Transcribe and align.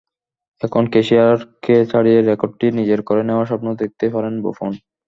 এখন 0.61 0.83
ক্যাসিয়াসকে 0.93 1.75
ছাড়িয়ে 1.91 2.19
রেকর্ডটি 2.21 2.67
নিজের 2.79 3.01
করে 3.07 3.21
নেওয়ার 3.23 3.49
স্বপ্ন 3.49 3.67
দেখতেই 3.81 4.11
পারেন 4.15 4.33
বুফন। 4.43 4.71